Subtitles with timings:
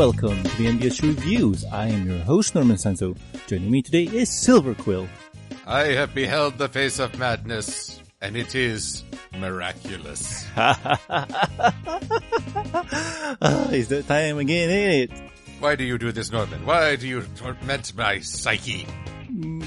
[0.00, 1.62] Welcome to the MBS Reviews.
[1.66, 3.14] I am your host, Norman Sanzo.
[3.46, 5.06] Joining me today is Silver Quill.
[5.66, 9.04] I have beheld the face of madness, and it is
[9.38, 10.46] miraculous.
[13.42, 15.22] Ah, it's that time again, ain't it?
[15.58, 16.64] Why do you do this, Norman?
[16.64, 18.86] Why do you torment my psyche?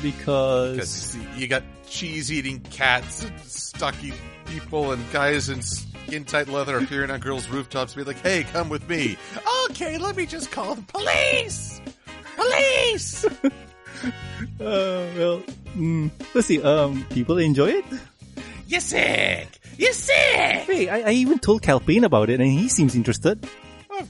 [0.02, 4.14] Because Because you got cheese-eating cats, and stocky
[4.54, 8.88] people, and guys in skin-tight leather appearing on girls' rooftops, be like, "Hey, come with
[8.88, 9.18] me."
[9.66, 11.82] Okay, let me just call the police.
[12.36, 13.26] Police.
[13.46, 13.50] uh,
[14.60, 15.42] well,
[15.76, 16.62] mm, let's see.
[16.62, 17.86] Um, people enjoy it.
[18.68, 19.48] You're sick?
[19.78, 20.16] You're sick?
[20.16, 23.46] Hey, I, I even told Calpane about it, and he seems interested.
[23.90, 24.07] Oh,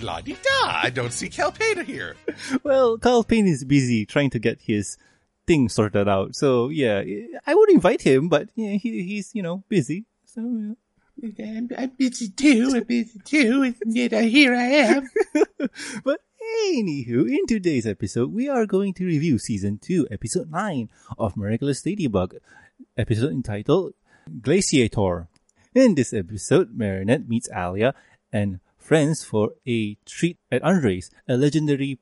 [0.00, 0.80] la di da!
[0.82, 2.16] I don't see Calpena here.
[2.62, 4.98] Well, Calpane is busy trying to get his
[5.46, 6.34] thing sorted out.
[6.34, 7.02] So yeah,
[7.46, 10.04] I would invite him, but yeah, he, he's you know busy.
[10.24, 10.74] So yeah.
[11.38, 12.72] I'm, I'm busy too.
[12.74, 13.62] I'm busy too.
[13.62, 15.08] And yet here I am.
[16.04, 16.20] But
[16.68, 21.84] anywho, in today's episode, we are going to review season two, episode nine of Miraculous
[21.84, 22.36] Ladybug,
[22.96, 23.94] episode entitled
[24.40, 25.28] Glaciator.
[25.74, 27.94] In this episode, Marinette meets Alya
[28.32, 31.98] and friends for a treat at Andre's, a legendary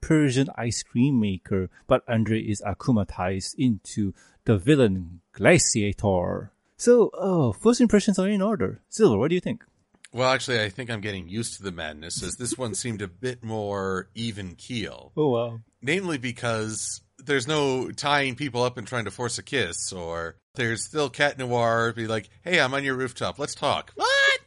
[0.00, 6.50] Parisian ice cream maker, but Andre is akumatized into the villain Glaciator.
[6.76, 8.80] So, oh, first impressions are in order.
[8.88, 9.64] Silver, what do you think?
[10.12, 13.08] Well, actually, I think I'm getting used to the madness, as this one seemed a
[13.08, 15.12] bit more even keel.
[15.16, 15.60] Oh wow.
[15.82, 20.84] Namely because there's no tying people up and trying to force a kiss, or there's
[20.84, 23.92] still Cat Noir be like, hey, I'm on your rooftop, let's talk.
[23.96, 24.40] What?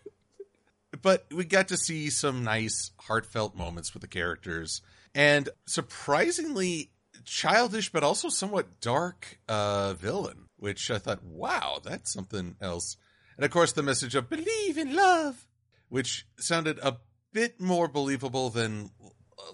[1.01, 4.81] But we got to see some nice, heartfelt moments with the characters,
[5.13, 6.91] and surprisingly
[7.25, 12.97] childish, but also somewhat dark uh, villain, which I thought, wow, that's something else.
[13.35, 15.45] And of course, the message of believe in love,
[15.89, 16.97] which sounded a
[17.33, 18.91] bit more believable than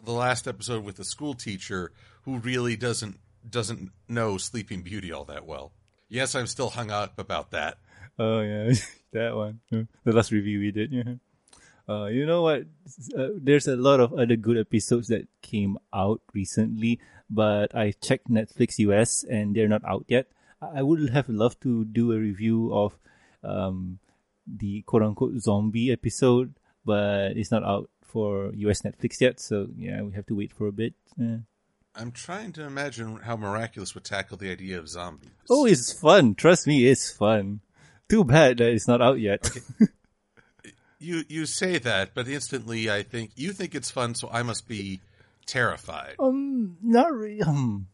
[0.04, 1.92] the last episode with the school teacher
[2.24, 5.72] who really doesn't doesn't know Sleeping Beauty all that well.
[6.10, 7.78] Yes, I'm still hung up about that.
[8.20, 8.74] Oh yeah,
[9.14, 9.62] that one.
[9.72, 10.92] The last review we did.
[10.92, 11.14] Yeah.
[11.90, 12.64] Uh, you know what?
[13.18, 17.00] Uh, there's a lot of other good episodes that came out recently,
[17.30, 20.28] but I checked Netflix US and they're not out yet.
[20.62, 22.98] I would have loved to do a review of
[23.44, 24.00] um,
[24.46, 29.40] the quote unquote zombie episode, but it's not out for US Netflix yet.
[29.40, 30.94] So yeah, we have to wait for a bit.
[31.18, 31.38] Yeah.
[31.96, 35.32] I'm trying to imagine how Miraculous would tackle the idea of zombies.
[35.50, 36.36] Oh, it's fun.
[36.36, 37.62] Trust me, it's fun.
[38.08, 39.50] Too bad that it's not out yet.
[41.00, 44.68] you you say that, but instantly I think you think it's fun, so I must
[44.68, 45.02] be
[45.46, 46.16] terrified.
[46.20, 47.42] Um, not really.
[47.42, 47.88] Um,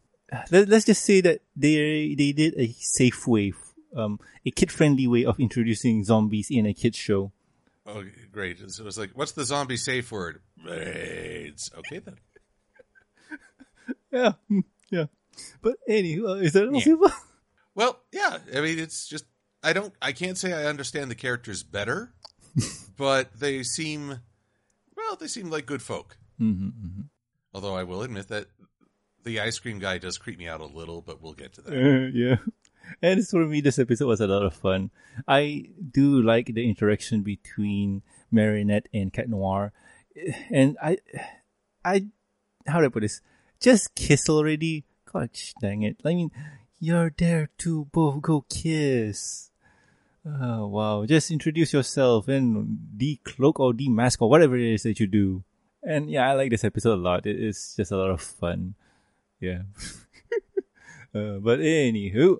[0.50, 3.52] let, let's just say that they they did a safe way,
[3.96, 7.32] um, a kid friendly way of introducing zombies in a kids show.
[7.86, 8.58] Oh, great!
[8.70, 10.40] So it was like, what's the zombie safe word?
[10.64, 11.70] Raids.
[11.78, 12.16] Okay then.
[14.10, 15.06] Yeah, mm, yeah.
[15.60, 16.70] But anyway, uh, is that?
[16.84, 17.08] Yeah.
[17.76, 18.38] Well, yeah.
[18.54, 19.24] I mean, it's just
[19.60, 19.92] I don't.
[20.00, 22.14] I can't say I understand the characters better,
[22.96, 24.20] but they seem
[24.96, 25.16] well.
[25.16, 26.18] They seem like good folk.
[26.40, 27.00] Mm-hmm, mm-hmm.
[27.52, 28.46] Although I will admit that
[29.24, 31.72] the ice cream guy does creep me out a little, but we'll get to that.
[31.72, 32.36] Uh, yeah.
[33.00, 34.90] And for me, this episode was a lot of fun.
[35.26, 39.72] I do like the interaction between Marinette and Cat Noir,
[40.50, 40.98] and I,
[41.84, 42.06] I,
[42.66, 43.22] how do I put this?
[43.58, 44.84] Just kiss already.
[45.10, 45.96] Gosh dang it!
[46.04, 46.30] I mean,
[46.78, 49.50] you're there to both go kiss.
[50.26, 51.04] Oh wow!
[51.04, 55.44] Just introduce yourself and decloak or demask or whatever it is that you do.
[55.82, 57.26] And yeah, I like this episode a lot.
[57.26, 58.74] It is just a lot of fun.
[59.38, 59.62] Yeah.
[61.14, 62.38] uh, but anywho,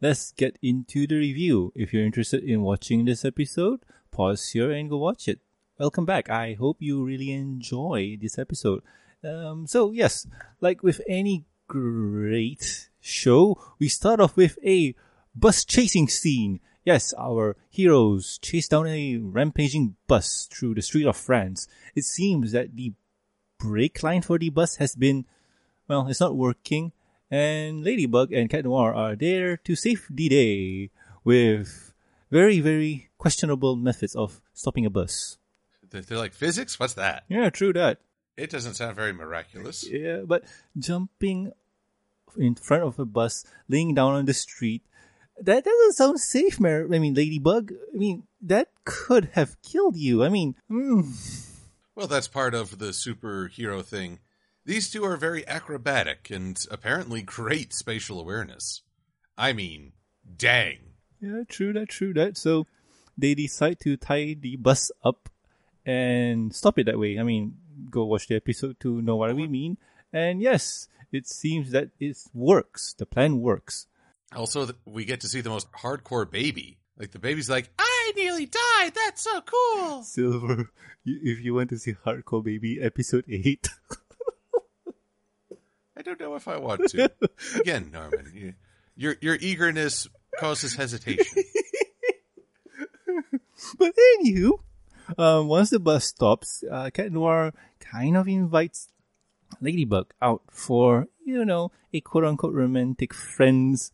[0.00, 1.72] let's get into the review.
[1.74, 5.40] If you're interested in watching this episode, pause here and go watch it.
[5.78, 6.30] Welcome back.
[6.30, 8.82] I hope you really enjoy this episode.
[9.22, 10.26] Um, so yes,
[10.62, 14.94] like with any great show, we start off with a
[15.34, 16.60] bus chasing scene.
[16.84, 21.66] Yes, our heroes chase down a rampaging bus through the street of France.
[21.94, 22.92] It seems that the
[23.58, 25.24] brake line for the bus has been,
[25.88, 26.92] well, it's not working,
[27.30, 30.90] and Ladybug and Cat Noir are there to save the day
[31.24, 31.94] with
[32.30, 35.38] very, very questionable methods of stopping a bus.
[35.88, 36.78] They're like physics.
[36.78, 37.24] What's that?
[37.28, 38.00] Yeah, true that.
[38.36, 39.88] It doesn't sound very miraculous.
[39.88, 40.44] Yeah, but
[40.76, 41.52] jumping
[42.36, 44.82] in front of a bus, laying down on the street,
[45.40, 47.72] that doesn't sound safe, Mar- I mean, Ladybug.
[47.72, 50.22] I mean, that could have killed you.
[50.24, 51.04] I mean, mm,
[51.94, 54.20] Well, that's part of the superhero thing.
[54.64, 58.82] These two are very acrobatic and apparently great spatial awareness.
[59.36, 59.92] I mean,
[60.36, 60.78] dang.
[61.20, 62.36] yeah, true that, true that.
[62.38, 62.66] So
[63.18, 65.28] they decide to tie the bus up
[65.84, 67.18] and stop it that way.
[67.18, 67.56] I mean,
[67.90, 69.76] go watch the episode to know what we mean.
[70.12, 72.94] And yes, it seems that it works.
[72.94, 73.86] The plan works.
[74.34, 76.78] Also, we get to see the most hardcore baby.
[76.98, 78.92] Like the baby's like, I nearly died.
[78.94, 80.02] That's so cool.
[80.04, 80.70] Silver,
[81.04, 83.68] if you want to see Hardcore Baby episode 8,
[85.96, 87.10] I don't know if I want to.
[87.56, 88.54] Again, Norman, you,
[88.96, 90.06] your your eagerness
[90.38, 91.42] causes hesitation.
[93.78, 94.58] But anywho,
[95.16, 98.88] um, once the bus stops, uh, Cat Noir kind of invites
[99.60, 103.92] Ladybug out for, you know, a quote unquote romantic friends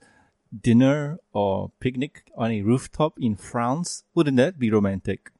[0.58, 4.04] dinner or picnic on a rooftop in France.
[4.14, 5.30] Wouldn't that be romantic?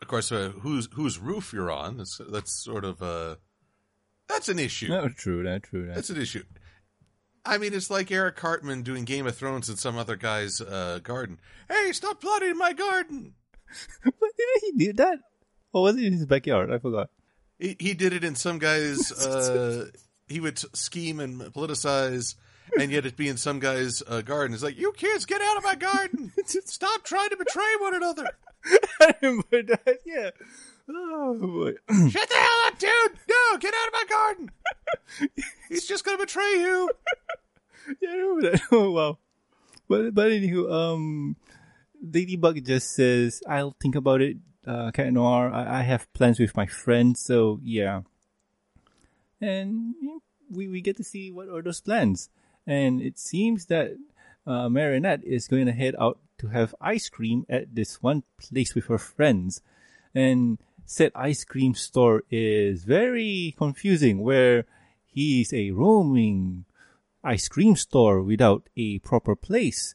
[0.00, 1.98] Of course, uh, whose whose roof you're on?
[1.98, 3.36] That's that's sort of uh,
[4.28, 4.88] that's an issue.
[4.88, 5.96] No, true, that, true, that.
[5.96, 6.44] That's an issue.
[7.44, 11.00] I mean, it's like Eric Cartman doing Game of Thrones in some other guy's uh,
[11.02, 11.40] garden.
[11.68, 13.34] Hey, stop plotting in my garden!
[14.04, 15.18] But didn't he do that?
[15.72, 16.72] Or was it in his backyard?
[16.72, 17.10] I forgot.
[17.58, 19.12] He, he did it in some guy's.
[19.28, 19.86] Uh,
[20.28, 22.34] he would scheme and politicize,
[22.78, 24.54] and yet it be in some guy's uh, garden.
[24.54, 26.32] It's like, you kids, get out of my garden!
[26.46, 28.30] Stop trying to betray one another!
[29.00, 30.30] I remember yeah.
[30.90, 31.72] Oh, boy.
[32.10, 33.18] Shut the hell up, dude!
[33.28, 34.50] No, get out of my garden!
[35.68, 36.90] He's just gonna betray you.
[38.00, 38.62] yeah, I remember that.
[38.72, 39.18] Oh, wow.
[39.88, 41.36] But, but anywho, um,
[42.02, 44.36] Ladybug just says, I'll think about it,
[44.66, 45.50] uh, Cat Noir.
[45.52, 48.02] I, I have plans with my friends, so yeah.
[49.40, 49.94] And
[50.50, 52.30] we, we get to see what are those plans.
[52.68, 53.96] And it seems that
[54.46, 58.74] uh, Marinette is going to head out to have ice cream at this one place
[58.74, 59.62] with her friends.
[60.14, 64.66] And said ice cream store is very confusing where
[65.06, 66.66] he's a roaming
[67.24, 69.94] ice cream store without a proper place.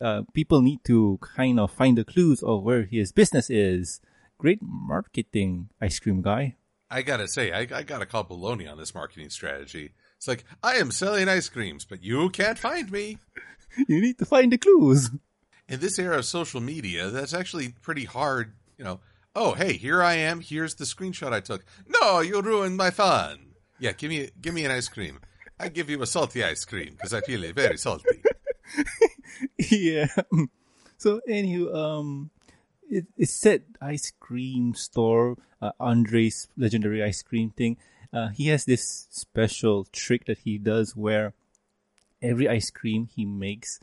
[0.00, 4.00] Uh, people need to kind of find the clues of where his business is.
[4.38, 6.56] Great marketing, ice cream guy.
[6.90, 9.92] I gotta say, I, I gotta call baloney on this marketing strategy.
[10.18, 13.18] It's like, I am selling ice creams, but you can't find me.
[13.86, 15.10] You need to find the clues.
[15.68, 18.98] In this era of social media, that's actually pretty hard, you know.
[19.36, 20.40] Oh, hey, here I am.
[20.40, 21.64] Here's the screenshot I took.
[21.86, 23.50] No, you ruined my fun.
[23.78, 25.20] Yeah, give me give me an ice cream.
[25.60, 28.22] I give you a salty ice cream because I feel it very salty.
[29.58, 30.08] yeah.
[30.96, 32.30] So anywho, um,
[32.90, 37.76] it, it said ice cream store, uh, Andre's legendary ice cream thing.
[38.12, 41.34] Uh, he has this special trick that he does where
[42.22, 43.80] every ice cream he makes,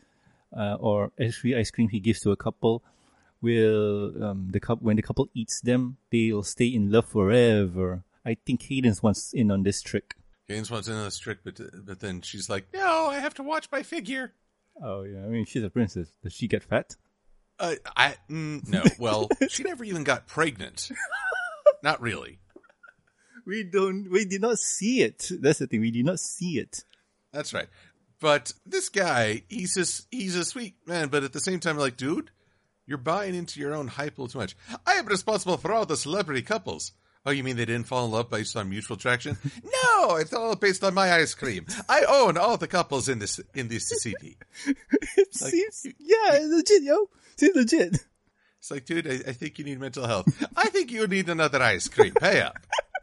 [0.56, 2.82] uh, or every ice cream he gives to a couple,
[3.40, 8.02] will um, the couple when the couple eats them, they'll stay in love forever.
[8.24, 10.16] I think Cadance wants in on this trick.
[10.48, 13.42] Gaines wants in on this trick, but but then she's like, "No, I have to
[13.42, 14.32] watch my figure."
[14.82, 16.12] Oh yeah, I mean she's a princess.
[16.22, 16.96] Does she get fat?
[17.58, 18.82] Uh, I mm, no.
[18.98, 20.90] Well, she never even got pregnant.
[21.82, 22.38] Not really.
[23.46, 24.10] We don't.
[24.10, 25.30] We did not see it.
[25.40, 25.80] That's the thing.
[25.80, 26.82] We did not see it.
[27.32, 27.68] That's right.
[28.20, 31.96] But this guy, he's just he's a sweet man, but at the same time, like,
[31.96, 32.30] dude,
[32.86, 34.56] you're buying into your own hype a little too much.
[34.86, 36.92] I am responsible for all the celebrity couples.
[37.24, 39.36] Oh, you mean they didn't fall in love based on mutual attraction?
[39.64, 41.66] no, it's all based on my ice cream.
[41.88, 44.38] I own all the couples in this in this city.
[45.18, 45.86] It seems.
[45.98, 47.08] Yeah, it's legit, yo.
[47.38, 48.04] It's legit.
[48.58, 50.26] It's like, dude, I, I think you need mental health.
[50.56, 52.14] I think you need another ice cream.
[52.14, 52.58] Pay up.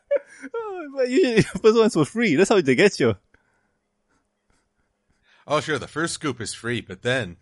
[0.53, 2.36] Oh, but usually the first one's for free.
[2.36, 3.15] That's how they get you.
[5.48, 7.36] Oh, sure, the first scoop is free, but then,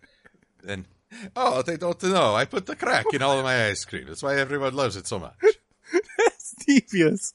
[0.63, 0.87] then,
[1.35, 2.33] oh, they don't know.
[2.33, 4.05] I put the crack in all of my ice cream.
[4.07, 5.35] That's why everyone loves it so much.
[6.17, 7.33] That's devious.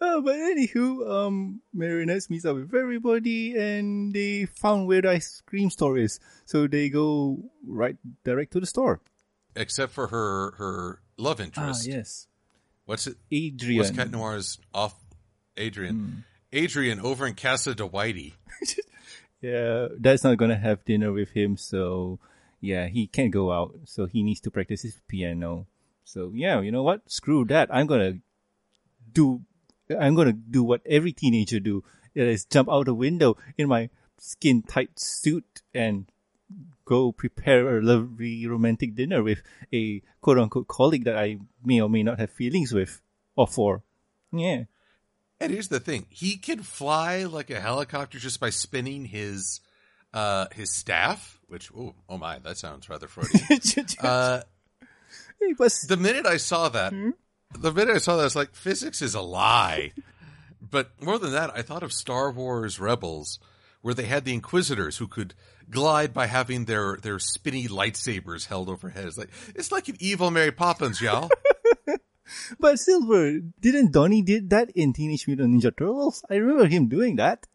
[0.00, 5.42] Uh, but anywho, um, Marinette meets up with everybody and they found where the ice
[5.46, 6.20] cream store is.
[6.44, 9.00] So they go right direct to the store.
[9.56, 11.86] Except for her her love Ah, interest.
[11.86, 12.26] yes.
[12.86, 13.16] What's it?
[13.32, 13.78] Adrien.
[13.78, 14.94] What's Cat Noir's off?
[15.58, 16.24] Adrien.
[16.52, 16.58] Hmm.
[16.58, 18.34] Adrien over in Casa de Whitey.
[19.44, 22.18] Yeah, Dad's not gonna have dinner with him, so
[22.62, 23.76] yeah, he can't go out.
[23.84, 25.66] So he needs to practice his piano.
[26.02, 27.02] So yeah, you know what?
[27.12, 27.68] Screw that.
[27.70, 28.20] I'm gonna
[29.12, 29.42] do.
[29.90, 31.84] I'm gonna do what every teenager do.
[32.14, 36.06] That is jump out a window in my skin tight suit and
[36.84, 41.88] go prepare a lovely romantic dinner with a quote unquote colleague that I may or
[41.88, 43.00] may not have feelings with
[43.36, 43.82] or for.
[44.32, 44.64] Yeah.
[45.40, 49.60] And here's the thing: he can fly like a helicopter just by spinning his
[50.12, 51.40] uh his staff.
[51.48, 53.86] Which oh oh my, that sounds rather Freudian.
[54.00, 54.42] uh,
[55.58, 56.92] but the minute I saw that,
[57.58, 59.92] the minute I saw that, I was like, physics is a lie.
[60.60, 63.38] But more than that, I thought of Star Wars Rebels,
[63.84, 65.34] where they had the Inquisitors who could
[65.68, 69.04] glide by having their their spinny lightsabers held overhead.
[69.04, 71.28] It's like it's like an evil Mary Poppins, y'all.
[72.58, 76.24] But Silver, didn't Donnie did that in Teenage Mutant Ninja Turtles?
[76.30, 77.46] I remember him doing that.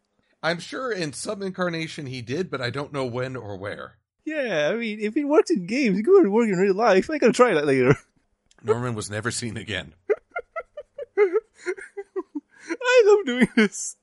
[0.44, 3.98] I'm sure in some incarnation he did, but I don't know when or where.
[4.24, 7.10] Yeah, I mean, if it works in games, it could work in real life.
[7.10, 7.96] I gotta try that later.
[8.62, 9.94] Norman was never seen again.
[11.18, 13.96] I love doing this.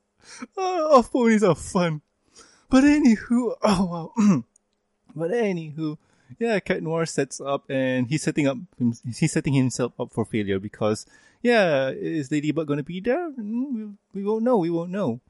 [0.57, 2.01] Oh, off ponies are fun.
[2.69, 3.85] But anywho, oh
[4.17, 4.43] wow.
[5.15, 5.97] but anywho,
[6.39, 8.57] yeah, Cat Noir sets up and he's setting up,
[9.15, 11.05] he's setting himself up for failure because,
[11.41, 13.31] yeah, is Ladybug gonna be there?
[13.31, 15.21] Mm, We, we won't know, we won't know.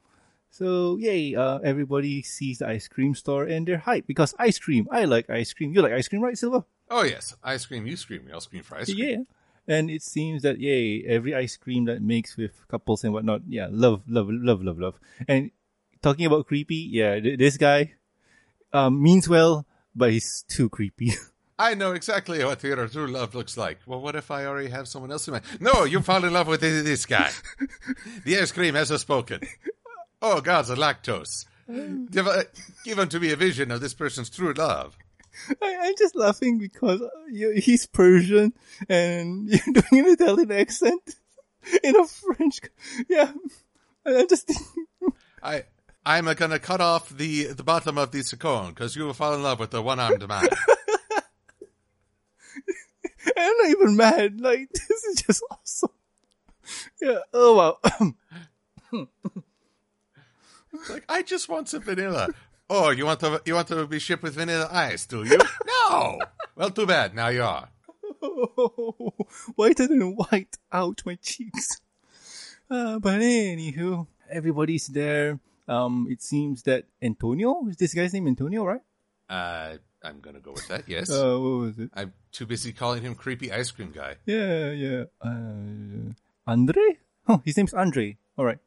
[0.50, 4.88] So, yay, uh, everybody sees the ice cream store and they're hyped because ice cream.
[4.90, 5.74] I like ice cream.
[5.74, 6.64] You like ice cream, right, Silva?
[6.90, 7.86] Oh yes, ice cream.
[7.86, 8.98] you scream, we all scream for ice cream.
[8.98, 9.16] Yeah.
[9.76, 13.68] And it seems that yay, every ice cream that makes with couples and whatnot, yeah,
[13.70, 14.94] love, love, love, love, love.
[15.28, 15.50] And
[16.02, 17.94] talking about creepy, yeah, th- this guy
[18.72, 21.12] um, means well, but he's too creepy.
[21.60, 23.80] I know exactly what your true love looks like.
[23.84, 25.44] Well, what if I already have someone else in mind?
[25.58, 27.30] No, you fall in love with this guy.
[28.24, 29.40] the ice cream has spoken.
[30.22, 31.46] Oh, gods, the lactose.
[32.10, 32.44] Give, uh,
[32.96, 34.96] unto me a vision of this person's true love.
[35.62, 38.52] I, I'm just laughing because uh, you, he's Parisian
[38.88, 41.16] and you're doing an Italian accent
[41.82, 42.60] in a French.
[43.08, 43.32] Yeah,
[44.06, 44.50] I I'm just
[45.42, 45.64] I
[46.04, 49.34] I'm uh, gonna cut off the the bottom of the cone because you will fall
[49.34, 50.48] in love with the one armed man.
[53.36, 54.40] I'm not even mad.
[54.40, 55.90] Like this is just awesome.
[57.00, 57.18] Yeah.
[57.32, 58.14] Oh wow.
[60.90, 62.28] like I just want some vanilla.
[62.70, 65.38] Oh, you want to you want to be shipped with vanilla ice, do you?
[65.66, 66.18] no.
[66.54, 67.14] Well, too bad.
[67.14, 67.68] Now you are.
[69.54, 71.80] whiter than white out my cheeks.
[72.70, 75.38] Uh, but anywho, everybody's there.
[75.68, 78.80] Um, it seems that Antonio is this guy's name Antonio, right?
[79.28, 80.84] Uh, I'm gonna go with that.
[80.88, 81.10] Yes.
[81.10, 81.90] Uh, what was it?
[81.94, 84.16] I'm too busy calling him creepy ice cream guy.
[84.24, 85.04] Yeah, yeah.
[85.20, 86.12] Uh,
[86.46, 86.98] Andre?
[87.28, 88.16] Oh, his name's Andre.
[88.38, 88.58] All right.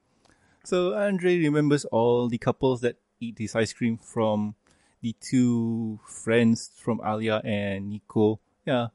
[0.64, 4.54] So Andre remembers all the couples that eat his ice cream from
[5.02, 8.40] the two friends from Alya and Nico.
[8.66, 8.88] Yeah,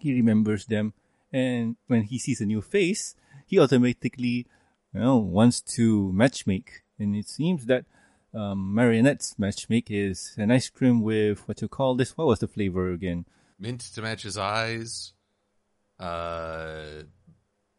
[0.00, 0.92] he remembers them,
[1.32, 3.14] and when he sees a new face,
[3.46, 4.46] he automatically,
[4.92, 6.82] you know, wants to matchmake.
[6.98, 7.84] And it seems that
[8.32, 12.16] um, Marinette's matchmake is an ice cream with what you call this.
[12.16, 13.24] What was the flavor again?
[13.58, 15.12] Mint to match his eyes.
[15.98, 17.04] Uh,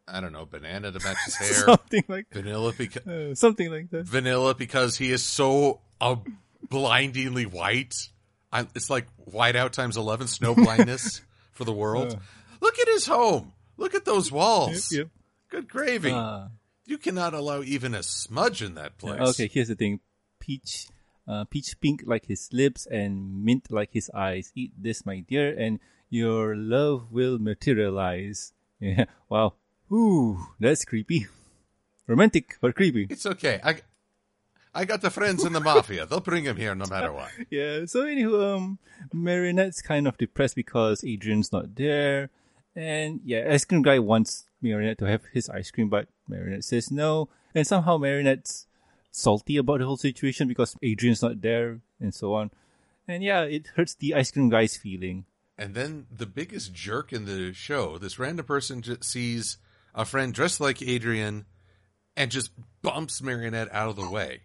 [0.08, 0.46] I don't know.
[0.46, 1.52] Banana to match his hair.
[1.66, 4.06] something like vanilla because uh, something like that.
[4.06, 6.16] vanilla because he is so uh,
[6.68, 8.08] blindingly white.
[8.52, 11.20] I, it's like whiteout times eleven, snow blindness
[11.52, 12.14] for the world.
[12.14, 12.18] Uh.
[12.60, 13.52] Look at his home.
[13.76, 14.90] Look at those walls.
[14.90, 15.08] Yep.
[15.50, 16.10] Good gravy.
[16.86, 19.20] You cannot allow even a smudge in that place.
[19.20, 19.98] Okay, here's the thing.
[20.38, 20.86] Peach,
[21.26, 24.52] uh, peach pink like his lips and mint like his eyes.
[24.54, 28.52] Eat this, my dear, and your love will materialize.
[28.78, 29.06] Yeah.
[29.30, 29.54] Wow.
[29.90, 31.26] Ooh, that's creepy.
[32.06, 33.06] Romantic, but creepy.
[33.08, 33.58] It's okay.
[33.64, 33.80] I,
[34.74, 36.04] I got the friends in the mafia.
[36.04, 37.30] They'll bring him here no matter what.
[37.50, 37.86] Yeah.
[37.86, 38.78] So anywho, um,
[39.14, 42.28] Marinette's kind of depressed because Adrien's not there,
[42.76, 46.90] and yeah, ice cream guy wants Marinette to have his ice cream, but Marinette says
[46.90, 48.66] no, and somehow Marinette's
[49.10, 52.50] salty about the whole situation because Adrien's not there, and so on.
[53.08, 55.24] And yeah, it hurts the ice cream guy's feeling.
[55.58, 59.56] And then the biggest jerk in the show, this random person just sees
[59.94, 61.46] a friend dressed like Adrien
[62.16, 62.50] and just
[62.82, 64.42] bumps Marinette out of the way.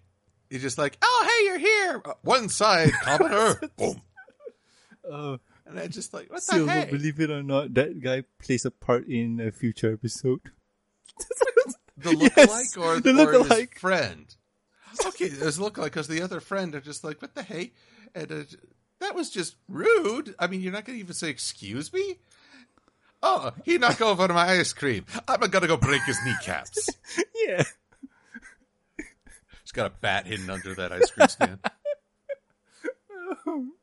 [0.50, 2.02] He's just like, oh, hey, you're here.
[2.06, 3.60] Uh, One side, commoner.
[3.78, 4.02] Boom.
[5.10, 5.38] Uh,
[5.72, 6.92] And I just like, what the Silver, heck?
[6.92, 10.42] believe it or not, that guy plays a part in a future episode.
[11.98, 12.34] The Yes,
[12.76, 13.78] lookalike or, the or his lookalike.
[13.78, 14.36] friend?
[15.06, 17.74] Okay, there's lookalike because the other friend are just like, what the hey?
[18.16, 18.44] And uh,
[19.00, 20.34] that was just rude.
[20.40, 22.18] I mean, you're not going to even say, excuse me?
[23.22, 25.06] Oh, he knocked over my ice cream.
[25.28, 26.90] I'm going to go break his kneecaps.
[27.46, 27.64] yeah.
[29.62, 31.60] He's got a bat hidden under that ice cream stand.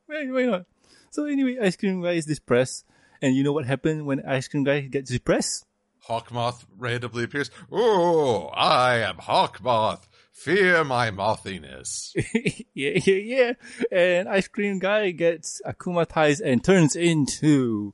[0.08, 0.66] Wait, why not?
[1.10, 2.84] So anyway, ice cream guy is depressed,
[3.22, 5.66] and you know what happened when ice cream guy gets depressed?
[6.08, 7.50] Hawkmoth randomly appears.
[7.70, 10.08] Oh, I am Hawkmoth.
[10.32, 12.14] Fear my mothiness.
[12.74, 13.52] yeah, yeah, yeah.
[13.90, 17.92] And ice cream guy gets akumatized and turns into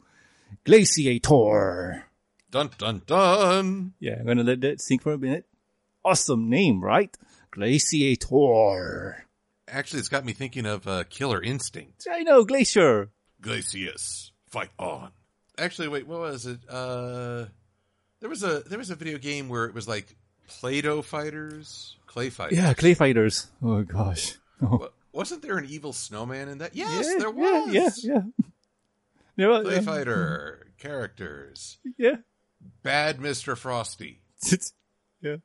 [0.64, 2.02] Glaciator.
[2.50, 3.94] Dun dun dun.
[3.98, 5.46] Yeah, I'm gonna let that sink for a minute.
[6.04, 7.16] Awesome name, right?
[7.50, 9.23] Glaciator.
[9.68, 12.06] Actually, it's got me thinking of uh, Killer Instinct.
[12.10, 13.10] I know, Glacier.
[13.40, 15.10] Glacius, fight on.
[15.58, 16.60] Actually, wait, what was it?
[16.68, 17.46] Uh,
[18.20, 20.16] there was a there was a video game where it was like
[20.48, 22.58] Play-Doh fighters, clay fighters.
[22.58, 23.50] Yeah, Clay Fighters.
[23.62, 24.36] Oh gosh.
[24.62, 24.88] Oh.
[25.12, 26.74] Wasn't there an evil snowman in that?
[26.74, 27.72] Yes, yeah, there was.
[27.72, 28.22] Yeah, yeah, yeah.
[29.36, 29.80] There was, Clay yeah.
[29.80, 31.78] fighter characters.
[31.96, 32.16] Yeah.
[32.82, 33.56] bad Mr.
[33.56, 34.20] Frosty.
[35.20, 35.36] yeah.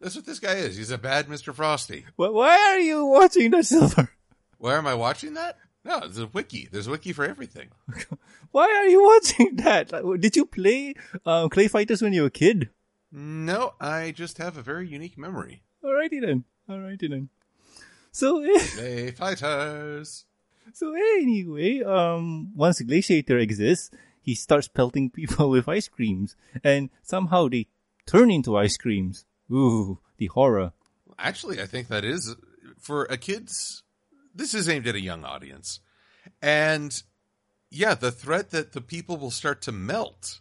[0.00, 0.76] That's what this guy is.
[0.76, 1.54] He's a bad Mr.
[1.54, 2.04] Frosty.
[2.16, 4.10] Why, why are you watching the Silver?
[4.58, 5.56] Why am I watching that?
[5.84, 6.68] No, there's a wiki.
[6.70, 7.68] There's a wiki for everything.
[8.50, 9.90] Why are you watching that?
[10.20, 10.94] Did you play
[11.24, 12.70] um, Clay Fighters when you were a kid?
[13.10, 15.62] No, I just have a very unique memory.
[15.82, 16.44] Alrighty then.
[16.68, 17.30] Alrighty then.
[18.10, 18.44] So,
[18.74, 20.24] Clay fighters.
[20.74, 27.48] so anyway, um, once Glaciator exists, he starts pelting people with ice creams, and somehow
[27.48, 27.68] they
[28.06, 29.24] turn into ice creams.
[29.50, 30.72] Ooh, the horror.
[31.18, 32.36] Actually, I think that is
[32.78, 33.82] for a kid's.
[34.34, 35.80] This is aimed at a young audience,
[36.40, 37.02] and
[37.70, 40.40] yeah, the threat that the people will start to melt.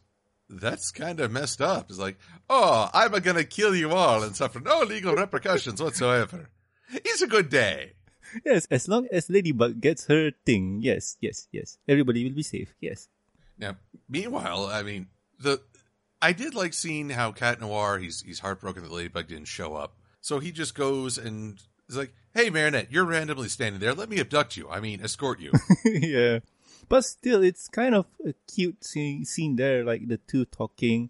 [0.50, 1.90] That's kind of messed up.
[1.90, 2.18] It's like,
[2.50, 6.50] oh, I'm gonna kill you all and suffer no legal repercussions whatsoever.
[6.90, 7.94] It's a good day.
[8.46, 12.74] Yes, as long as Ladybug gets her thing, yes, yes, yes, everybody will be safe.
[12.80, 13.08] Yes.
[13.58, 15.08] Now, meanwhile, I mean,
[15.40, 15.62] the
[16.22, 19.96] I did like seeing how Cat Noir he's he's heartbroken that Ladybug didn't show up,
[20.22, 23.94] so he just goes and is like, "Hey, Marinette, you're randomly standing there.
[23.94, 24.70] Let me abduct you.
[24.70, 25.52] I mean, escort you."
[25.86, 26.40] yeah.
[26.90, 31.10] But still, it's kind of a cute scene, scene there, like the two talking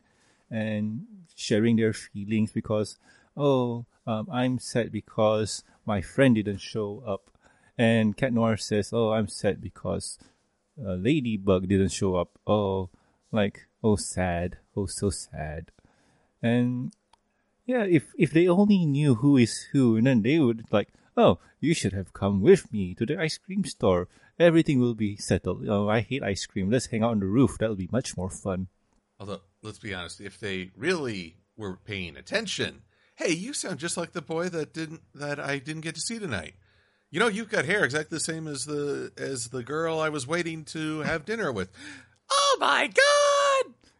[0.49, 2.97] and sharing their feelings because,
[3.35, 7.29] oh, um, I'm sad because my friend didn't show up.
[7.77, 10.17] And Cat Noir says, oh, I'm sad because
[10.83, 12.39] uh, Ladybug didn't show up.
[12.47, 12.89] Oh,
[13.31, 14.57] like, oh, sad.
[14.77, 15.71] Oh, so sad.
[16.41, 16.93] And
[17.65, 21.39] yeah, if, if they only knew who is who, and then they would like, oh,
[21.59, 24.07] you should have come with me to the ice cream store.
[24.39, 25.67] Everything will be settled.
[25.67, 26.69] Oh, I hate ice cream.
[26.69, 27.57] Let's hang out on the roof.
[27.59, 28.67] That'll be much more fun.
[29.19, 32.83] Although, let's be honest, if they really were paying attention,
[33.15, 36.19] hey, you sound just like the boy that didn't that I didn't get to see
[36.19, 36.53] tonight.
[37.09, 40.27] You know, you've got hair exactly the same as the as the girl I was
[40.27, 41.71] waiting to have dinner with.
[42.29, 43.26] Oh my god!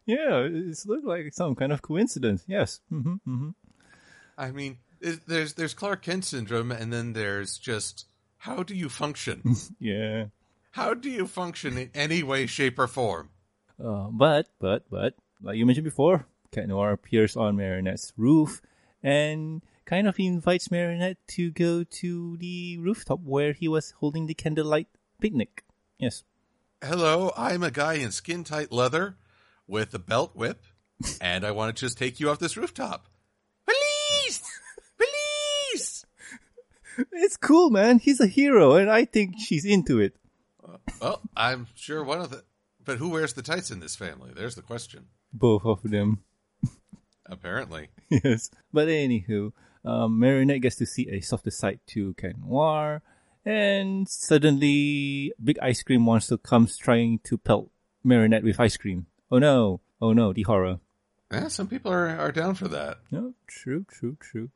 [0.08, 2.42] Yeah, it's looked like some kind of coincidence.
[2.48, 2.80] Yes.
[2.88, 3.50] hmm hmm
[4.38, 8.06] I mean, it, there's there's Clark Kent syndrome, and then there's just
[8.38, 9.42] how do you function?
[9.78, 10.26] Yeah.
[10.70, 13.28] how do you function in any way, shape, or form?
[13.78, 18.62] Uh, but, but, but, like you mentioned before, Cat Noir appears on Marinette's roof
[19.02, 24.34] and kind of invites Marinette to go to the rooftop where he was holding the
[24.34, 24.88] candlelight
[25.20, 25.64] picnic.
[25.98, 26.24] Yes.
[26.82, 29.16] Hello, I'm a guy in skin tight leather
[29.68, 30.64] with a belt whip,
[31.20, 33.06] and I want to just take you off this rooftop.
[33.64, 34.42] Police!
[34.96, 36.04] Police!
[37.12, 37.98] It's cool, man.
[37.98, 40.16] He's a hero, and I think she's into it.
[41.00, 42.42] Well, I'm sure one of the.
[42.84, 44.32] But who wears the tights in this family?
[44.34, 45.06] There's the question.
[45.32, 46.24] Both of them.
[47.26, 47.90] Apparently.
[48.08, 48.50] yes.
[48.72, 49.52] But anywho,
[49.84, 53.02] um, Marinette gets to see a softer side to Cat Noir,
[53.44, 57.70] and suddenly, big ice cream monster comes trying to pelt
[58.02, 59.06] Marinette with ice cream.
[59.30, 59.80] Oh no!
[60.00, 60.32] Oh no!
[60.32, 60.80] The horror.
[61.30, 62.98] Yeah, some people are, are down for that.
[63.10, 64.50] No, true, true, true.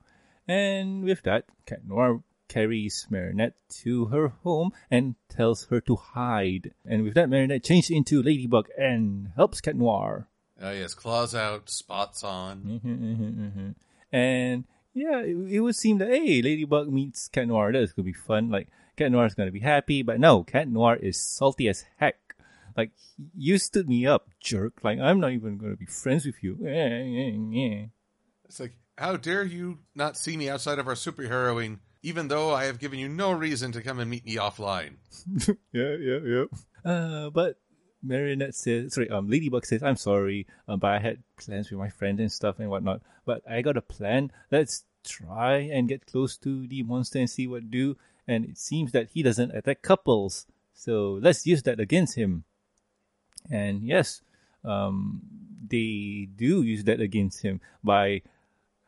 [0.48, 6.72] And with that, Cat Noir carries Marinette to her home and tells her to hide.
[6.86, 10.28] And with that, Marinette changes into Ladybug and helps Cat Noir.
[10.60, 12.80] Oh, yes, claws out, spots on.
[12.84, 13.70] Mm-hmm,
[14.12, 17.72] And yeah, it, it would seem that hey, Ladybug meets Cat Noir.
[17.72, 18.50] That's gonna be fun.
[18.50, 22.16] Like Cat Noir is gonna be happy, but no, Cat Noir is salty as heck.
[22.76, 22.92] Like
[23.36, 24.74] you stood me up, jerk.
[24.82, 26.58] Like I'm not even gonna be friends with you.
[28.44, 32.64] It's like, how dare you not see me outside of our superheroing, even though I
[32.64, 34.96] have given you no reason to come and meet me offline?
[35.72, 36.44] yeah, yeah, yeah.
[36.84, 37.56] Uh, but
[38.02, 41.88] Marinette says, sorry, um, Ladybug says, I'm sorry, um, but I had plans with my
[41.88, 43.00] friends and stuff and whatnot.
[43.24, 44.32] But I got a plan.
[44.50, 47.96] Let's try and get close to the monster and see what do.
[48.26, 50.46] And it seems that he doesn't attack couples.
[50.74, 52.44] So let's use that against him.
[53.50, 54.22] And yes,
[54.64, 55.22] um,
[55.66, 58.22] they do use that against him by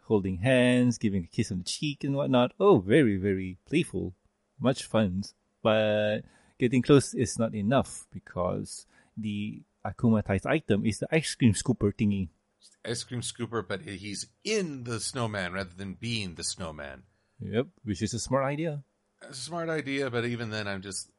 [0.04, 2.52] holding hands, giving a kiss on the cheek and whatnot.
[2.60, 4.14] Oh, very, very playful.
[4.60, 5.24] Much fun.
[5.62, 6.20] But
[6.58, 8.86] getting close is not enough because
[9.16, 12.28] the akumatized item is the ice cream scooper thingy.
[12.84, 17.04] Ice cream scooper, but he's in the snowman rather than being the snowman.
[17.40, 18.84] Yep, which is a smart idea.
[19.22, 21.10] It's a smart idea, but even then, I'm just,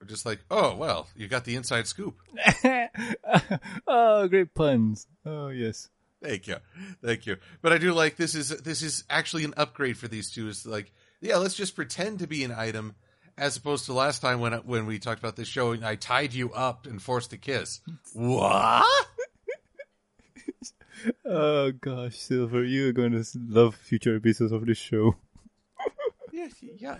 [0.00, 2.16] I'm just like, oh well, you got the inside scoop.
[3.86, 5.06] oh, great puns.
[5.26, 5.88] Oh, yes.
[6.22, 6.56] Thank you,
[7.02, 7.36] thank you.
[7.62, 10.48] But I do like this is this is actually an upgrade for these two.
[10.48, 12.94] Is like, yeah, let's just pretend to be an item,
[13.38, 16.34] as opposed to last time when when we talked about this show, and I tied
[16.34, 17.80] you up and forced a kiss.
[18.12, 18.84] What?
[21.24, 25.16] Oh, gosh, Silver, you're going to love future episodes of this show.
[26.32, 26.96] yeah, yeah.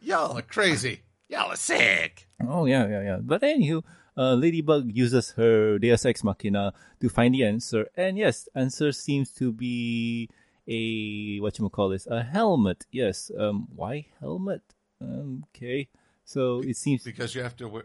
[0.00, 1.02] Y'all are crazy.
[1.30, 2.28] Y'all are sick.
[2.46, 3.18] Oh, yeah, yeah, yeah.
[3.22, 3.82] But anywho,
[4.16, 9.30] uh, Ladybug uses her Deus Ex Machina to find the answer, and yes, answer seems
[9.34, 10.28] to be
[10.66, 12.84] a what you call this a helmet.
[12.90, 14.62] Yes, um, why helmet?
[15.00, 15.88] Um, okay,
[16.24, 17.84] so it seems, Because you have to wear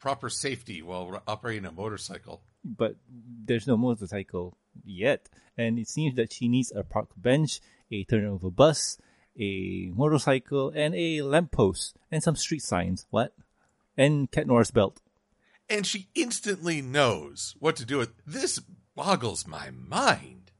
[0.00, 2.40] proper safety while r- operating a motorcycle.
[2.64, 2.96] but
[3.46, 7.60] there's no motorcycle yet, and it seems that she needs a park bench,
[7.92, 8.98] a turnover bus,
[9.38, 13.06] a motorcycle, and a lamppost, and some street signs.
[13.10, 13.32] What?
[13.96, 15.00] And Cat Noir's belt.
[15.68, 18.60] And she instantly knows what to do with this
[18.94, 20.52] boggles my mind.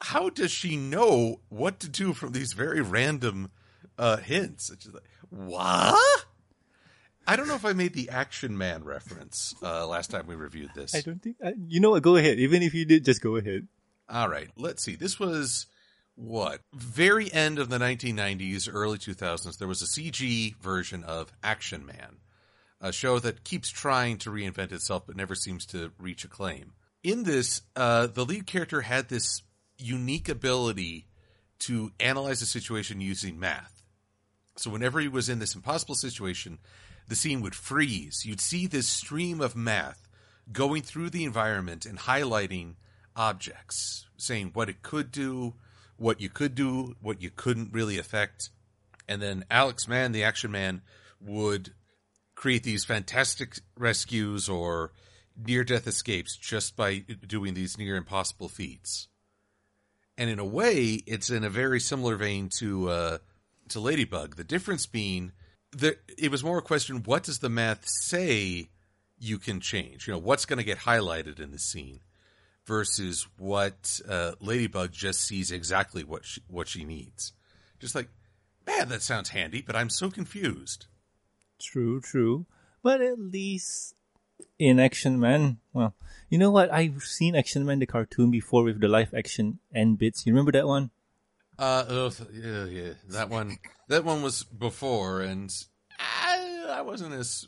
[0.00, 3.50] How does she know what to do from these very random
[3.96, 4.70] uh, hints?
[4.70, 6.26] It's just like, what?
[7.26, 10.70] I don't know if I made the Action Man reference uh, last time we reviewed
[10.74, 10.94] this.
[10.94, 11.36] I don't think.
[11.42, 12.02] I, you know what?
[12.02, 12.38] Go ahead.
[12.38, 13.66] Even if you did, just go ahead.
[14.08, 14.96] All right, let's see.
[14.96, 15.66] This was
[16.16, 16.60] what?
[16.72, 19.58] Very end of the 1990s, early 2000s.
[19.58, 22.18] There was a CG version of Action Man,
[22.80, 26.72] a show that keeps trying to reinvent itself but never seems to reach acclaim.
[27.02, 29.42] In this, uh, the lead character had this
[29.76, 31.06] unique ability
[31.60, 33.82] to analyze a situation using math.
[34.56, 36.58] So whenever he was in this impossible situation,
[37.08, 38.24] the scene would freeze.
[38.24, 40.08] You'd see this stream of math
[40.52, 42.74] going through the environment and highlighting
[43.16, 45.54] objects, saying what it could do,
[45.96, 48.50] what you could do, what you couldn't really affect.
[49.08, 50.82] And then Alex Mann, the action man,
[51.20, 51.72] would
[52.34, 54.92] create these fantastic rescues or
[55.36, 59.08] near death escapes just by doing these near impossible feats.
[60.16, 63.18] And in a way, it's in a very similar vein to uh,
[63.70, 64.36] to Ladybug.
[64.36, 65.32] The difference being
[65.72, 68.68] that it was more a question: what does the math say
[69.18, 70.06] you can change?
[70.06, 72.00] You know, what's going to get highlighted in the scene
[72.66, 77.32] versus what uh, Ladybug just sees exactly what she, what she needs.
[77.78, 78.08] Just like,
[78.66, 80.86] man, that sounds handy, but I'm so confused.
[81.60, 82.46] True, true.
[82.82, 83.94] But at least
[84.58, 85.94] in Action Man, well,
[86.28, 86.72] you know what?
[86.72, 90.26] I've seen Action Man the cartoon before with the live action end bits.
[90.26, 90.90] You remember that one?
[91.58, 95.54] Uh, oh, yeah, yeah, that one, that one was before, and
[95.98, 97.46] I, I wasn't as.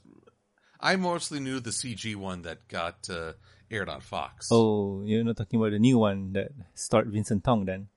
[0.79, 3.33] I mostly knew the CG one that got uh,
[3.71, 4.49] aired on Fox.
[4.51, 7.89] Oh, you're not talking about the new one that starred Vincent Tong then?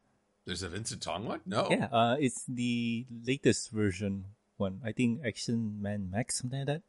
[0.49, 1.41] there's a Vincent Tong one.
[1.45, 4.25] No, Yeah, uh, it's the latest version
[4.57, 4.81] one.
[4.83, 6.81] I think Action Man Max, something like that.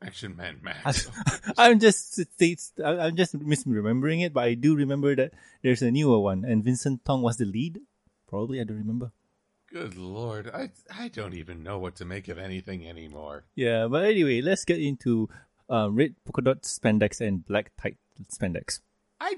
[0.00, 1.10] Action Man Max.
[1.58, 2.72] I'm just states.
[2.82, 7.04] I'm just misremembering it, but I do remember that there's a newer one, and Vincent
[7.04, 7.80] Tong was the lead.
[8.28, 9.10] Probably, I don't remember.
[9.72, 13.44] Good lord, I I don't even know what to make of anything anymore.
[13.56, 15.28] Yeah, but anyway, let's get into
[15.68, 17.96] um, red polka dot spandex and black tight
[18.30, 18.80] spandex.
[19.20, 19.36] I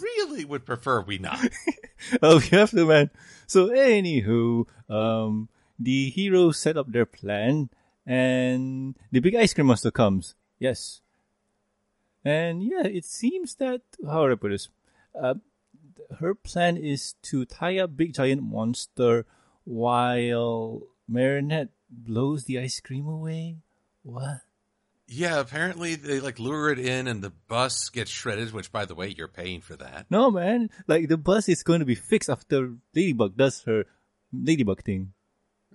[0.00, 1.48] really would prefer we not.
[2.22, 3.10] oh, you have to, man.
[3.46, 7.70] So, anywho, um, the heroes set up their plan,
[8.06, 10.34] and the big ice cream monster comes.
[10.58, 11.00] Yes.
[12.24, 14.68] And yeah, it seems that, how do I put this?
[15.20, 15.34] Uh,
[16.20, 19.26] her plan is to tie up big giant monster
[19.64, 23.58] while Marinette blows the ice cream away.
[24.02, 24.40] What?
[25.06, 28.94] Yeah, apparently they like lure it in and the bus gets shredded, which by the
[28.94, 30.06] way, you're paying for that.
[30.10, 30.70] No, man.
[30.86, 33.84] Like the bus is going to be fixed after Ladybug does her
[34.32, 35.12] Ladybug thing.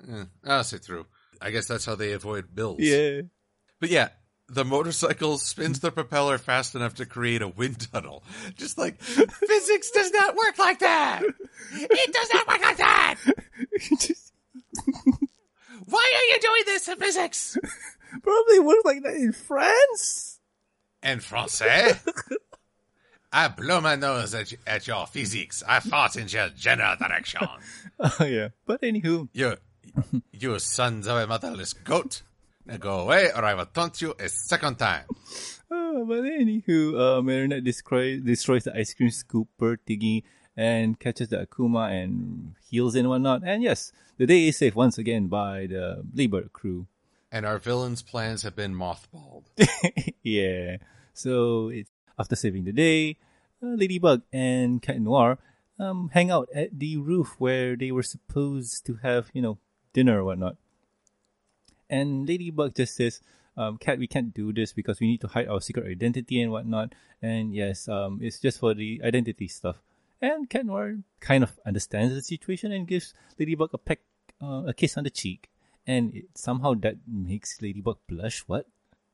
[0.10, 1.06] Eh, I'll sit through.
[1.42, 2.80] I guess that's how they avoid bills.
[2.80, 3.22] Yeah.
[3.80, 4.10] But yeah,
[4.48, 8.24] the motorcycle spins the propeller fast enough to create a wind tunnel.
[8.58, 11.22] Just like physics does not work like that.
[11.74, 13.16] It does not work like that.
[15.86, 17.58] Why are you doing this in physics?
[18.24, 20.40] Probably works like that in France.
[21.04, 21.98] En français?
[23.32, 25.64] I blow my nose at, at your physics.
[25.68, 27.42] I fart in your general direction.
[28.02, 28.50] Oh yeah.
[28.66, 29.58] But anywho, You,
[30.32, 32.22] you sons of a motherless goat.
[32.66, 35.04] Now go away or I will taunt you a second time.
[35.70, 40.24] uh, but anywho, uh, Marinette destroys destroys the ice cream scooper thingy
[40.56, 43.42] and catches the Akuma and heals and whatnot.
[43.46, 46.88] And yes, the day is saved once again by the Labor crew.
[47.32, 49.46] And our villain's plans have been mothballed.
[50.24, 50.78] yeah.
[51.14, 53.18] So it's after saving the day,
[53.62, 55.38] uh, Ladybug and Cat Noir
[55.80, 59.58] um, hang out at the roof where they were supposed to have, you know,
[59.94, 60.58] dinner or whatnot.
[61.90, 63.22] And Ladybug just says,
[63.58, 66.52] um, Cat, we can't do this because we need to hide our secret identity and
[66.52, 66.94] whatnot.
[67.22, 69.82] And yes, um, it's just for the identity stuff.
[70.22, 74.00] And Cat Noir kind of understands the situation and gives Ladybug a peck,
[74.42, 75.50] uh, a kiss on the cheek.
[75.90, 78.44] And it, somehow that makes Ladybug blush.
[78.46, 78.68] What?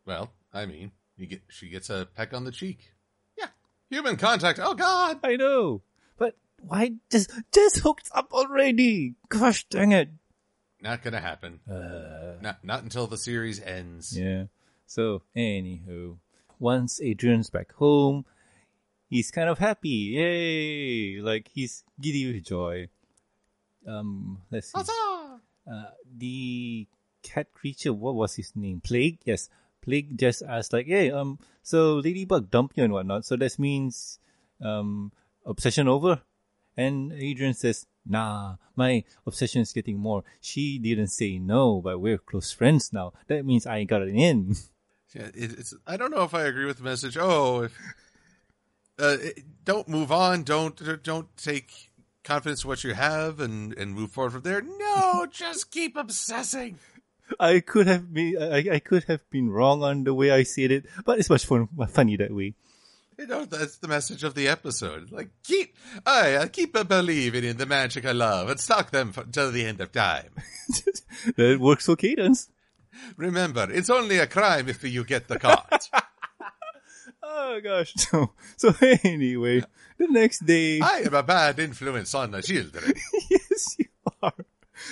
[0.06, 2.92] Well, I mean, you get she gets a peck on the cheek.
[3.40, 3.48] Yeah,
[3.90, 4.60] human contact.
[4.62, 5.20] Oh God!
[5.24, 5.84] I know,
[6.20, 9.16] but why just just hooked up already?
[9.30, 10.10] Gosh dang it!
[10.82, 11.62] Not gonna happen.
[11.64, 14.12] Uh, Not not until the series ends.
[14.12, 14.52] yeah.
[14.86, 16.18] So anywho,
[16.60, 18.26] once Adrien's back home,
[19.08, 20.12] he's kind of happy.
[20.20, 21.22] Yay!
[21.22, 22.90] Like he's giddy with joy.
[23.88, 24.78] Um, let's see.
[25.70, 26.88] Uh, the
[27.24, 28.82] cat creature, what was his name?
[28.82, 29.20] Plagg?
[29.26, 29.50] Yes.
[29.86, 33.26] Plagg just asked like, hey, um, so Ladybug dumped you and whatnot.
[33.26, 34.20] So that means,
[34.62, 35.12] um,
[35.46, 36.22] obsession over?
[36.78, 40.24] And Adrien says, nah, my obsession is getting more.
[40.42, 43.14] She didn't say no, but we're close friends now.
[43.28, 44.56] That means I got it in.
[45.14, 45.74] Yeah, it's.
[45.88, 47.16] I don't know if I agree with the message.
[47.18, 47.80] Oh, if,
[49.00, 49.16] uh,
[49.64, 50.44] don't move on.
[50.44, 51.92] Don't don't take
[52.26, 54.62] confidence in what you have and and move forward from there.
[54.62, 56.80] No, just keep obsessing.
[57.40, 60.72] I could have been, I, I could have been wrong on the way I said
[60.72, 62.54] it, but it's much fun, funny that way.
[63.18, 65.12] You know, that's the message of the episode.
[65.12, 69.52] Like keep, I keep believing in the magic I love and stalk them for, till
[69.52, 70.32] the end of time.
[71.38, 72.50] that works for Cadance.
[73.18, 75.90] Remember, it's only a crime if you get the caught.
[77.28, 77.94] Oh gosh.
[77.98, 79.62] So, so anyway,
[79.98, 80.80] the next day.
[80.80, 82.94] I am a bad influence on the children.
[83.30, 83.86] yes, you
[84.22, 84.46] are.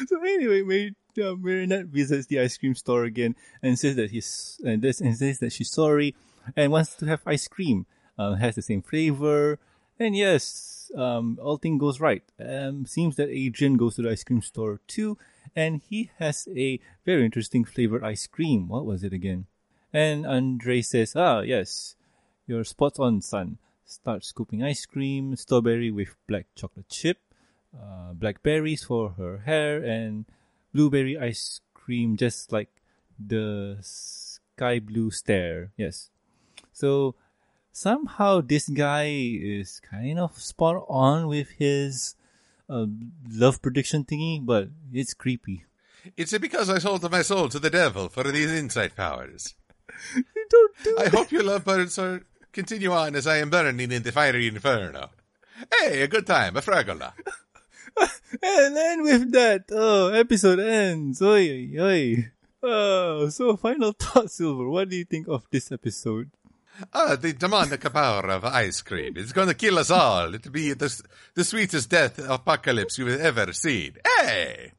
[0.08, 4.60] So anyway, Mar- uh, Marinette visits the ice cream store again and says that he's
[4.66, 6.16] and, this, and says that she's sorry
[6.56, 7.86] and wants to have ice cream.
[8.18, 9.58] Uh, has the same flavor,
[10.00, 12.22] and yes, um, all thing goes right.
[12.40, 15.18] Um, seems that Adrien goes to the ice cream store too,
[15.56, 18.68] and he has a very interesting flavored ice cream.
[18.68, 19.48] What was it again?
[19.92, 21.96] And Andre says, "Ah, yes,
[22.48, 23.58] you're spot on, son.
[23.86, 27.20] Start scooping ice cream, strawberry with black chocolate chip."
[27.74, 30.26] uh, blackberries for her hair and
[30.74, 32.70] blueberry ice cream, just like
[33.20, 35.72] the sky blue stare.
[35.78, 36.10] Yes.
[36.72, 37.16] So
[37.72, 42.16] somehow this guy is kind of spot on with his
[42.70, 42.86] uh,
[43.30, 45.66] love prediction thingy, but it's creepy.
[46.18, 49.56] It's because I sold my soul to the devil for these insight powers.
[50.16, 53.92] You don't do I hope your love birds are continue on as I am burning
[53.92, 55.10] in the fiery inferno.
[55.80, 57.14] Hey, a good time, a fragola.
[58.42, 61.22] And then with that, oh, episode ends.
[61.22, 62.32] Oi, oi, oi.
[62.64, 64.68] Oh, so final thought, Silver.
[64.68, 66.32] What do you think of this episode?
[66.92, 69.14] Ah, the demonic power of ice cream.
[69.18, 70.34] It's going to kill us all.
[70.34, 71.04] It'll be the,
[71.36, 73.98] the sweetest death apocalypse you've ever seen.
[74.18, 74.72] Hey!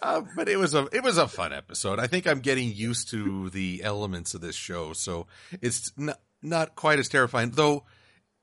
[0.00, 1.98] Uh, but it was a it was a fun episode.
[1.98, 5.26] I think I'm getting used to the elements of this show, so
[5.60, 7.50] it's not not quite as terrifying.
[7.50, 7.84] Though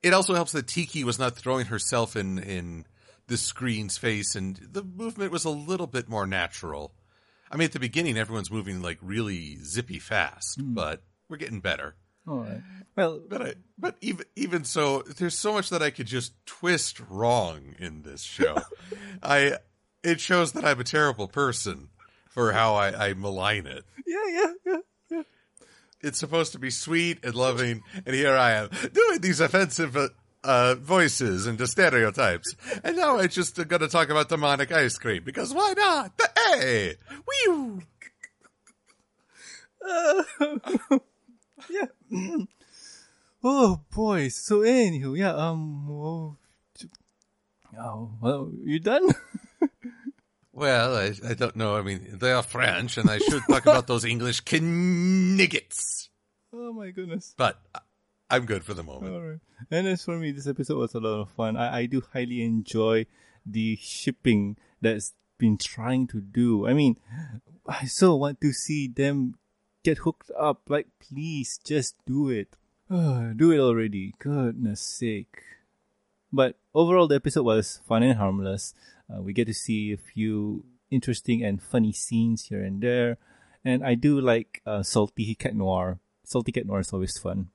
[0.02, 2.86] it also helps that Tikki was not throwing herself in in
[3.26, 6.92] the screen's face, and the movement was a little bit more natural.
[7.50, 10.74] I mean, at the beginning, everyone's moving like really zippy fast, hmm.
[10.74, 11.94] but we're getting better.
[12.26, 12.60] All right.
[12.94, 17.00] Well, But I, but even even so, there's so much that I could just twist
[17.08, 18.58] wrong in this show.
[19.22, 19.58] I
[20.02, 21.88] it shows that I'm a terrible person
[22.28, 23.84] for how I, I malign it.
[24.06, 24.78] yeah, yeah, yeah.
[26.00, 30.08] It's supposed to be sweet and loving, and here I am doing these offensive uh,
[30.44, 32.54] uh, voices and stereotypes.
[32.84, 36.12] And now I just got to talk about demonic ice cream because why not?
[36.36, 36.94] Hey,
[37.26, 37.82] wee
[41.70, 41.86] yeah.
[43.44, 44.28] oh boy.
[44.28, 45.34] So anywho, yeah.
[45.34, 45.86] Um.
[45.90, 46.36] Oh,
[47.78, 49.08] oh well, you done?
[50.58, 51.76] Well, I, I don't know.
[51.76, 56.10] I mean, they are French, and I should talk about those English kniggets.
[56.52, 57.34] oh my goodness.
[57.36, 57.80] But I-
[58.30, 59.14] I'm good for the moment.
[59.14, 59.38] All right.
[59.70, 61.56] And as for me, this episode was a lot of fun.
[61.56, 63.06] I, I do highly enjoy
[63.46, 66.66] the shipping that's been trying to do.
[66.66, 66.96] I mean,
[67.66, 69.36] I so want to see them
[69.82, 70.62] get hooked up.
[70.68, 72.56] Like, please, just do it.
[72.90, 74.12] do it already.
[74.18, 75.42] Goodness sake.
[76.30, 78.74] But overall, the episode was fun and harmless.
[79.12, 83.18] Uh, we get to see a few interesting and funny scenes here and there.
[83.64, 85.98] And I do like uh, Salty Cat Noir.
[86.24, 87.48] Salty Cat Noir is always fun.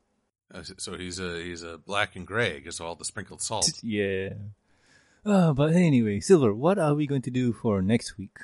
[0.53, 3.71] Uh, So he's a he's a black and gray, I guess all the sprinkled salt.
[3.83, 4.29] Yeah.
[5.25, 8.37] Uh, but anyway, Silver, what are we going to do for next week?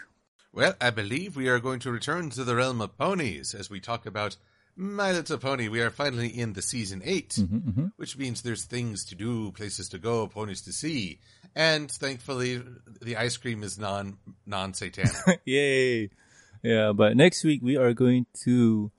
[0.54, 3.80] Well, I believe we are going to return to the realm of ponies as we
[3.82, 4.38] talk about
[4.82, 5.68] My Little Pony.
[5.68, 9.90] We are finally in the season 8 Mm-hmm, which means there's things to do, places
[9.90, 11.20] to go, ponies to see,
[11.54, 12.62] and thankfully
[13.02, 15.42] the ice cream is non non satanic.
[15.46, 16.10] Yay!
[16.64, 18.90] Yeah, but next week we are going to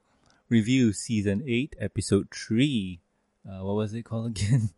[0.50, 3.00] review season 8, episode 3.
[3.48, 4.68] Uh, what was it called again?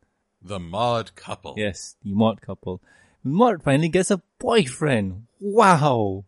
[0.40, 1.54] the Maud couple.
[1.56, 2.80] yes, the Maud couple.
[3.24, 5.26] Maud finally gets a boyfriend.
[5.40, 6.26] Wow!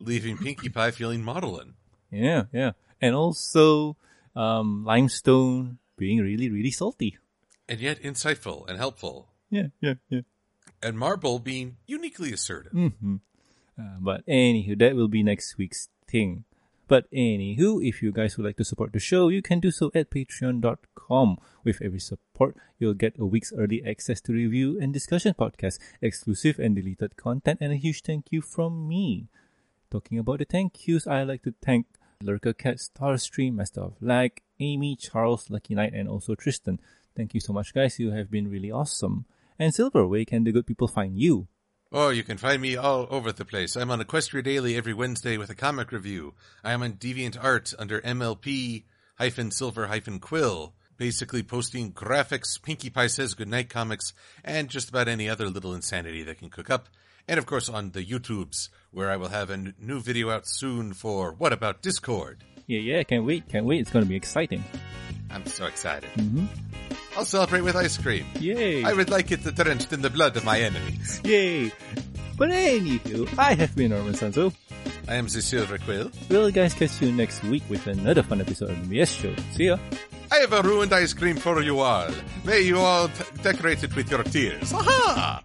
[0.00, 1.74] leaving Pinkie Pie feeling maudlin.
[2.12, 2.72] Yeah, yeah.
[3.00, 3.96] And also,
[4.36, 7.18] um, Limestone being really, really salty.
[7.68, 10.20] and yet insightful and helpful, Yeah, yeah, yeah.
[10.82, 12.72] and Marble being uniquely assertive.
[12.72, 13.16] hmm
[13.78, 16.44] Uh, but anywho, that will be next week's thing.
[16.88, 19.90] But anywho, if you guys would like to support the show, you can do so
[19.94, 21.38] at patreon.com.
[21.64, 26.58] With every support, you'll get a week's early access to review and discussion podcasts, exclusive
[26.58, 29.28] and deleted content, and a huge thank you from me.
[29.90, 31.86] Talking about the thank yous, I like to thank
[32.22, 36.80] Lurker Cat, Starstream, Master of Lag, Amy, Charles, Lucky Knight, and also Tristan.
[37.16, 37.98] Thank you so much, guys.
[37.98, 39.26] You have been really awesome.
[39.58, 41.48] And Silver, where can the good people find you?
[41.92, 43.76] Oh, you can find me all over the place.
[43.76, 46.32] I'm on Equestria Daily every Wednesday with a comic review.
[46.64, 48.84] I am on Deviant Art under MLP
[49.18, 54.12] hyphen silver hyphen quill, basically posting graphics, Pinkie Pie says goodnight comics,
[54.44, 56.88] and just about any other little insanity that can cook up.
[57.28, 60.46] And of course on the YouTubes, where I will have a n- new video out
[60.46, 62.44] soon for What About Discord?
[62.66, 63.80] Yeah, yeah, can't wait, can't wait.
[63.80, 64.62] It's going to be exciting.
[65.30, 66.08] I'm so excited.
[66.10, 66.46] hmm
[67.16, 68.24] I'll celebrate with ice cream.
[68.40, 68.84] Yay!
[68.84, 71.20] I would like it drenched in the blood of my enemies.
[71.24, 71.70] Yay!
[72.38, 74.54] But anywho, I have been Norman Sanzo.
[75.08, 76.10] I am the Silver Quill.
[76.30, 79.34] We'll guys catch you next week with another fun episode of the MBS Show.
[79.52, 79.76] See ya!
[80.30, 82.08] I have a ruined ice cream for you all.
[82.46, 84.72] May you all t- decorate it with your tears.
[84.72, 85.42] Aha!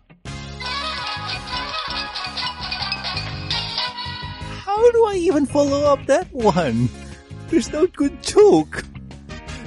[4.88, 6.88] How do I even follow up that one?
[7.50, 8.86] There's no good joke.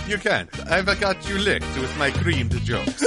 [0.08, 0.48] You can't.
[0.66, 3.04] I've got you licked with my creamed jokes.